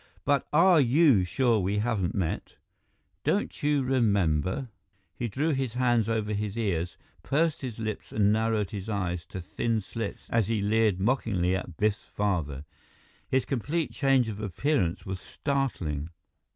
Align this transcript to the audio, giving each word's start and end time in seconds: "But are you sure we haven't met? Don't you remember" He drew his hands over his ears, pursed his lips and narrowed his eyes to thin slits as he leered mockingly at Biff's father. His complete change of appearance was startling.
"But 0.25 0.47
are 0.51 0.81
you 0.81 1.23
sure 1.25 1.59
we 1.59 1.77
haven't 1.77 2.15
met? 2.15 2.55
Don't 3.23 3.61
you 3.61 3.83
remember" 3.83 4.69
He 5.19 5.27
drew 5.27 5.51
his 5.51 5.73
hands 5.73 6.09
over 6.09 6.33
his 6.33 6.57
ears, 6.57 6.97
pursed 7.21 7.61
his 7.61 7.77
lips 7.77 8.11
and 8.11 8.33
narrowed 8.33 8.71
his 8.71 8.89
eyes 8.89 9.25
to 9.25 9.39
thin 9.39 9.79
slits 9.79 10.23
as 10.31 10.47
he 10.47 10.59
leered 10.59 10.99
mockingly 10.99 11.55
at 11.55 11.77
Biff's 11.77 11.97
father. 11.97 12.65
His 13.29 13.45
complete 13.45 13.91
change 13.91 14.27
of 14.27 14.39
appearance 14.41 15.05
was 15.05 15.19
startling. 15.19 16.09